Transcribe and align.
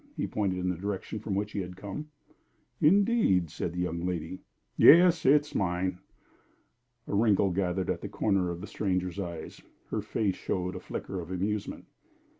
He 0.17 0.25
pointed 0.25 0.57
in 0.57 0.67
the 0.69 0.75
direction 0.75 1.19
from 1.19 1.35
which 1.35 1.51
he 1.51 1.59
had 1.59 1.73
just 1.73 1.77
come. 1.81 2.09
"Indeed!" 2.81 3.51
said 3.51 3.71
the 3.73 3.81
young 3.81 4.03
lady. 4.03 4.39
"Yes. 4.75 5.27
It's 5.27 5.53
mine." 5.53 5.99
A 7.07 7.13
wrinkle 7.13 7.51
gathered 7.51 7.91
at 7.91 8.01
the 8.01 8.09
corners 8.09 8.49
of 8.49 8.61
the 8.61 8.65
stranger's 8.65 9.19
eyes; 9.19 9.61
her 9.91 10.01
face 10.01 10.37
showed 10.37 10.75
a 10.75 10.79
flicker 10.79 11.19
of 11.21 11.29
amusement. 11.29 11.85